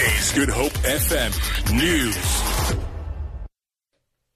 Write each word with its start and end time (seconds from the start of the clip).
Is 0.00 0.32
Good 0.32 0.48
Hope 0.48 0.72
FM 0.72 1.30
News. 1.76 2.78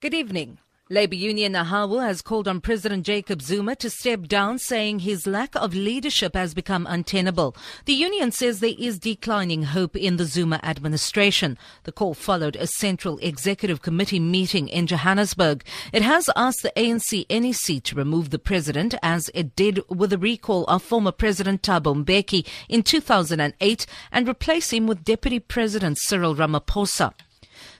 Good 0.00 0.12
evening. 0.12 0.58
Labour 0.88 1.16
Union 1.16 1.54
Nehawu 1.54 2.00
has 2.00 2.22
called 2.22 2.46
on 2.46 2.60
President 2.60 3.04
Jacob 3.04 3.42
Zuma 3.42 3.74
to 3.74 3.90
step 3.90 4.28
down, 4.28 4.56
saying 4.56 5.00
his 5.00 5.26
lack 5.26 5.56
of 5.56 5.74
leadership 5.74 6.36
has 6.36 6.54
become 6.54 6.86
untenable. 6.88 7.56
The 7.86 7.92
union 7.92 8.30
says 8.30 8.60
there 8.60 8.70
is 8.78 9.00
declining 9.00 9.64
hope 9.64 9.96
in 9.96 10.16
the 10.16 10.24
Zuma 10.24 10.60
administration. 10.62 11.58
The 11.82 11.90
call 11.90 12.14
followed 12.14 12.54
a 12.54 12.68
Central 12.68 13.18
Executive 13.18 13.82
Committee 13.82 14.20
meeting 14.20 14.68
in 14.68 14.86
Johannesburg. 14.86 15.64
It 15.92 16.02
has 16.02 16.30
asked 16.36 16.62
the 16.62 16.72
ANC 16.76 17.26
NEC 17.28 17.82
to 17.82 17.96
remove 17.96 18.30
the 18.30 18.38
president, 18.38 18.94
as 19.02 19.28
it 19.34 19.56
did 19.56 19.80
with 19.88 20.10
the 20.10 20.18
recall 20.18 20.66
of 20.66 20.84
former 20.84 21.10
President 21.10 21.62
Thabo 21.62 22.04
Mbeki 22.04 22.46
in 22.68 22.84
2008, 22.84 23.86
and 24.12 24.28
replace 24.28 24.72
him 24.72 24.86
with 24.86 25.02
Deputy 25.02 25.40
President 25.40 25.98
Cyril 25.98 26.36
Ramaphosa. 26.36 27.12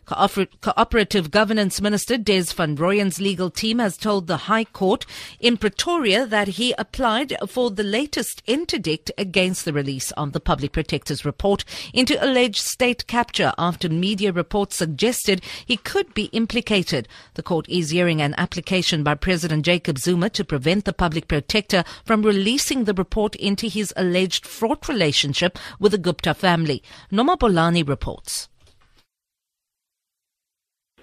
Cooperative 0.06 1.32
Governance 1.32 1.80
Minister 1.80 2.16
Des 2.16 2.44
van 2.54 2.76
Rooyen's 2.76 3.20
legal 3.20 3.50
team 3.50 3.80
has 3.80 3.96
told 3.96 4.28
the 4.28 4.36
High 4.36 4.64
Court 4.64 5.04
in 5.40 5.56
Pretoria 5.56 6.24
that 6.24 6.46
he 6.46 6.72
applied 6.78 7.34
for 7.48 7.72
the 7.72 7.82
latest 7.82 8.40
interdict 8.46 9.10
against 9.18 9.64
the 9.64 9.72
release 9.72 10.12
of 10.12 10.32
the 10.32 10.38
Public 10.38 10.70
Protector's 10.70 11.24
report 11.24 11.64
into 11.92 12.24
alleged 12.24 12.62
state 12.62 13.08
capture 13.08 13.52
after 13.58 13.88
media 13.88 14.30
reports 14.30 14.76
suggested 14.76 15.42
he 15.66 15.76
could 15.76 16.14
be 16.14 16.26
implicated. 16.26 17.08
The 17.34 17.42
court 17.42 17.68
is 17.68 17.90
hearing 17.90 18.22
an 18.22 18.36
application 18.38 19.02
by 19.02 19.16
President 19.16 19.64
Jacob 19.64 19.98
Zuma 19.98 20.30
to 20.30 20.44
prevent 20.44 20.84
the 20.84 20.92
Public 20.92 21.26
Protector 21.26 21.82
from 22.04 22.22
releasing 22.22 22.84
the 22.84 22.94
report 22.94 23.34
into 23.34 23.66
his 23.66 23.92
alleged 23.96 24.46
fraught 24.46 24.88
relationship 24.88 25.58
with 25.80 25.90
the 25.90 25.98
Gupta 25.98 26.32
family. 26.32 26.80
Noma 27.10 27.36
Bolani 27.36 27.86
reports. 27.86 28.48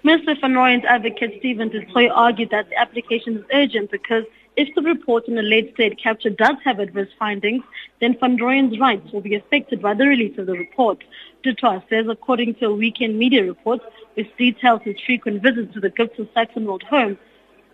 Mr. 0.04 0.38
Van 0.38 0.52
Rooyen's 0.52 0.84
advocate 0.84 1.36
Stephen 1.38 1.70
Destroy 1.70 2.10
argued 2.10 2.50
that 2.50 2.68
the 2.68 2.76
application 2.76 3.38
is 3.38 3.44
urgent 3.50 3.90
because 3.90 4.24
if 4.54 4.68
the 4.74 4.82
report 4.82 5.26
in 5.28 5.34
the 5.34 5.42
late 5.42 5.72
state 5.72 5.98
capture 5.98 6.28
does 6.28 6.56
have 6.62 6.78
adverse 6.78 7.08
findings, 7.18 7.64
then 8.02 8.14
Van 8.20 8.36
Rooyen's 8.36 8.78
rights 8.78 9.10
will 9.12 9.22
be 9.22 9.34
affected 9.34 9.80
by 9.80 9.94
the 9.94 10.06
release 10.06 10.36
of 10.36 10.44
the 10.44 10.52
report. 10.52 11.02
Dutoit 11.42 11.88
says, 11.88 12.06
according 12.06 12.56
to 12.56 12.66
a 12.66 12.74
weekend 12.74 13.18
media 13.18 13.44
report, 13.44 13.80
which 14.12 14.28
details 14.36 14.82
his 14.82 14.96
frequent 15.06 15.42
visits 15.42 15.72
to 15.72 15.80
the 15.80 15.88
Gupta 15.88 16.28
Saxonwold 16.36 16.82
home, 16.82 17.16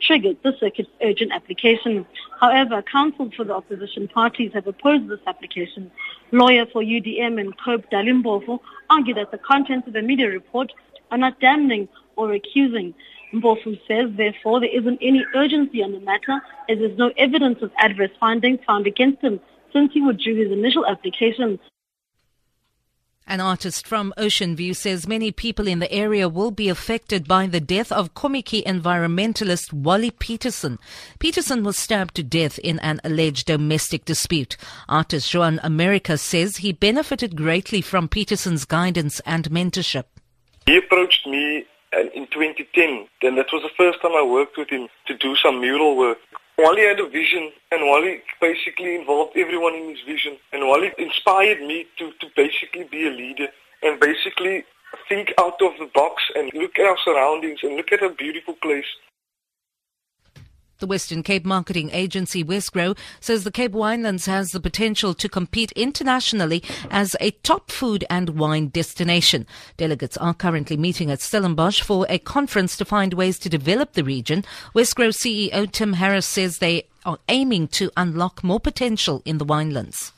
triggered 0.01 0.37
the 0.45 0.57
circuit's 0.61 0.89
urgent 1.03 1.33
application. 1.33 2.07
However, 2.41 2.81
counsel 2.81 3.33
for 3.37 3.43
the 3.43 3.55
opposition 3.57 4.07
parties 4.07 4.53
have 4.55 4.69
opposed 4.69 5.09
this 5.09 5.19
application. 5.27 5.91
Lawyer 6.31 6.67
for 6.67 6.81
UDM 6.81 7.41
and 7.41 7.59
COPE 7.59 7.91
Dali 7.91 8.23
Mpofu 8.23 8.61
argued 8.89 9.17
that 9.17 9.33
the 9.33 9.39
contents 9.39 9.89
of 9.89 9.95
the 9.95 10.03
media 10.03 10.29
report 10.29 10.73
are 11.11 11.19
not 11.19 11.41
damning 11.41 11.89
or 12.21 12.33
accusing. 12.35 12.95
Mpofu 13.33 13.79
says, 13.87 14.11
therefore, 14.17 14.61
there 14.61 14.77
isn't 14.77 14.99
any 15.01 15.25
urgency 15.35 15.83
on 15.83 15.93
the 15.93 16.01
matter 16.01 16.41
as 16.69 16.79
there's 16.79 16.99
no 16.99 17.13
evidence 17.17 17.63
of 17.63 17.71
adverse 17.79 18.11
findings 18.19 18.59
found 18.67 18.87
against 18.87 19.23
him 19.23 19.41
since 19.73 19.93
he 19.93 20.03
withdrew 20.03 20.35
his 20.35 20.53
initial 20.53 20.85
application. 20.87 21.59
An 23.27 23.41
artist 23.41 23.87
from 23.87 24.13
Ocean 24.17 24.57
View 24.57 24.75
says 24.75 25.07
many 25.07 25.31
people 25.31 25.69
in 25.69 25.79
the 25.79 25.93
area 25.93 26.29
will 26.29 26.51
be 26.51 26.69
affected 26.69 27.29
by 27.29 27.47
the 27.47 27.61
death 27.61 27.93
of 27.93 28.13
Kommetjie 28.13 28.65
environmentalist 28.65 29.73
Wally 29.73 30.11
Peterson. 30.11 30.81
Peterson 31.21 31.63
was 31.63 31.77
stabbed 31.77 32.17
to 32.17 32.25
death 32.25 32.59
in 32.59 32.81
an 32.81 33.01
alleged 33.05 33.47
domestic 33.47 34.05
dispute. 34.05 34.57
Artist 34.89 35.31
Joan 35.31 35.61
America 35.63 36.19
says 36.19 36.57
he 36.57 36.73
benefited 36.73 37.37
greatly 37.37 37.81
from 37.81 38.09
Peterson's 38.09 38.65
guidance 38.65 39.21
and 39.21 39.49
mentorship. 39.49 40.07
He 40.67 40.79
approached 40.79 41.25
me 41.29 41.67
in 41.93 42.27
2010. 42.29 43.07
Then 43.23 43.37
that 43.37 43.53
was 43.53 43.63
the 43.63 43.75
first 43.77 44.01
time 44.03 44.13
I 44.13 44.23
worked 44.23 44.57
with 44.57 44.71
him 44.71 44.89
to 45.07 45.17
do 45.17 45.37
some 45.37 45.61
mural 45.61 45.97
work. 45.97 46.19
Wally 46.59 46.83
had 46.83 47.01
a 47.01 47.09
vision 47.09 47.51
and 47.73 47.87
Wally 47.87 48.23
basically 48.41 48.95
involved 48.95 49.37
everyone 49.37 49.75
in 49.75 49.89
his 49.91 50.01
vision. 50.07 50.37
And 50.53 50.67
Wally 50.69 50.93
inspired 50.99 51.61
me 51.61 51.87
to, 51.99 52.13
to 52.21 52.27
basically 52.37 52.85
be 52.85 53.07
a 53.07 53.11
leader 53.11 53.49
and 53.83 53.99
basically 53.99 54.65
think 55.09 55.33
out 55.39 55.61
of 55.63 55.73
the 55.79 55.89
box 55.95 56.23
and 56.35 56.51
look 56.53 56.79
at 56.79 56.87
our 56.87 56.99
surroundings 57.05 57.61
and 57.63 57.77
look 57.77 57.93
at 57.93 58.03
a 58.03 58.11
beautiful 58.11 58.55
place. 58.63 58.85
The 60.81 60.87
Western 60.87 61.23
Cape 61.23 61.45
marketing 61.45 61.91
agency 61.93 62.43
Wesgro 62.43 62.97
says 63.21 63.45
the 63.45 63.51
Cape 63.51 63.73
Winelands 63.73 64.27
has 64.27 64.53
the 64.53 64.61
potential 64.61 65.13
to 65.13 65.29
compete 65.29 65.73
internationally 65.73 66.63
as 66.91 67.15
a 67.21 67.33
top 67.43 67.71
food 67.71 68.03
and 68.09 68.31
wine 68.31 68.69
destination. 68.69 69.47
Delegates 69.77 70.17
are 70.17 70.33
currently 70.33 70.79
meeting 70.79 71.11
at 71.11 71.21
Stellenbosch 71.21 71.83
for 71.83 72.07
a 72.09 72.19
conference 72.19 72.79
to 72.79 72.87
find 72.87 73.13
ways 73.13 73.39
to 73.41 73.51
develop 73.51 73.93
the 73.93 74.05
region. 74.05 74.43
Wesgro 74.75 75.11
CEO 75.11 75.71
Tim 75.71 75.93
Harris 75.93 76.25
says 76.25 76.59
they 76.59 76.89
are 77.05 77.19
aiming 77.29 77.69
to 77.69 77.91
unlock 77.99 78.43
more 78.43 78.59
potential 78.59 79.21
in 79.27 79.37
the 79.37 79.45
winelands. 79.45 80.13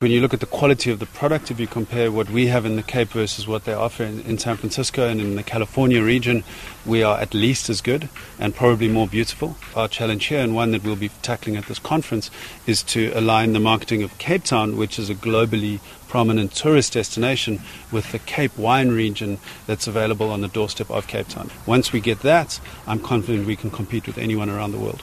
When 0.00 0.12
you 0.12 0.20
look 0.20 0.32
at 0.32 0.38
the 0.38 0.46
quality 0.46 0.92
of 0.92 1.00
the 1.00 1.06
product, 1.06 1.50
if 1.50 1.58
you 1.58 1.66
compare 1.66 2.12
what 2.12 2.30
we 2.30 2.46
have 2.46 2.64
in 2.64 2.76
the 2.76 2.84
Cape 2.84 3.08
versus 3.08 3.48
what 3.48 3.64
they 3.64 3.72
offer 3.72 4.04
in, 4.04 4.20
in, 4.20 4.38
San 4.38 4.56
Francisco 4.56 5.08
and 5.08 5.20
in 5.20 5.34
the 5.34 5.42
California 5.42 6.00
region, 6.00 6.44
we 6.86 7.02
are 7.02 7.18
at 7.18 7.34
least 7.34 7.68
as 7.68 7.80
good 7.80 8.08
and 8.38 8.54
probably 8.54 8.86
more 8.86 9.08
beautiful. 9.08 9.56
Our 9.74 9.88
challenge 9.88 10.26
here, 10.26 10.38
and 10.38 10.54
one 10.54 10.70
that 10.70 10.84
we'll 10.84 10.94
be 10.94 11.08
tackling 11.22 11.56
at 11.56 11.66
this 11.66 11.80
conference, 11.80 12.30
is 12.64 12.84
to 12.84 13.10
align 13.12 13.54
the 13.54 13.58
marketing 13.58 14.04
of 14.04 14.16
Cape 14.18 14.44
Town, 14.44 14.76
which 14.76 15.00
is 15.00 15.10
a 15.10 15.16
globally 15.16 15.80
prominent 16.06 16.52
tourist 16.52 16.92
destination, 16.92 17.60
with 17.90 18.12
the 18.12 18.20
Cape 18.20 18.56
wine 18.56 18.90
region 18.90 19.38
that's 19.66 19.88
available 19.88 20.30
on 20.30 20.42
the 20.42 20.48
doorstep 20.48 20.92
of 20.92 21.08
Cape 21.08 21.26
Town. 21.26 21.50
Once 21.66 21.92
we 21.92 22.00
get 22.00 22.20
that, 22.20 22.60
I'm 22.86 23.00
confident 23.00 23.48
we 23.48 23.56
can 23.56 23.72
compete 23.72 24.06
with 24.06 24.16
anyone 24.16 24.48
around 24.48 24.70
the 24.70 24.78
world. 24.78 25.02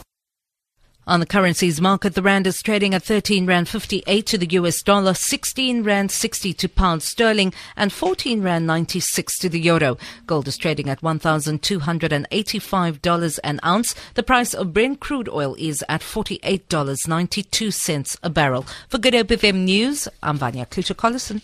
On 1.07 1.19
the 1.19 1.27
currencies 1.27 1.79
market, 1.79 2.16
the 2.16 2.23
rand 2.23 2.47
is 2.47 2.63
trading 2.63 2.95
at 2.95 3.03
13 3.03 3.45
rand 3.45 3.69
58 3.69 4.25
to 4.25 4.39
the 4.39 4.47
US 4.53 4.81
dollar, 4.81 5.13
16 5.13 5.83
rand 5.83 6.09
60 6.09 6.51
to 6.53 6.67
pound 6.67 7.03
sterling, 7.03 7.53
and 7.77 7.93
14 7.93 8.41
rand 8.41 8.66
96 8.66 9.38
to 9.38 9.47
the 9.47 9.59
euro. 9.59 9.99
Gold 10.25 10.47
is 10.47 10.57
trading 10.57 10.89
at 10.89 11.01
$1,285 11.01 13.39
an 13.43 13.59
ounce. 13.63 13.93
The 14.16 14.23
price 14.23 14.55
of 14.55 14.73
Brent 14.73 14.99
crude 14.99 15.29
oil 15.29 15.55
is 15.59 15.85
at 15.88 16.01
$48.92 16.01 18.17
a 18.23 18.29
barrel. 18.31 18.66
For 18.89 18.97
Good 18.97 19.13
Hope 19.13 19.43
News, 19.53 20.07
I'm 20.23 20.37
Vanya 20.37 20.66
Kluter-Collison. 20.66 21.43